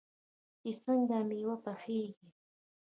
[0.61, 2.27] چې څنګه میوه پخیږي.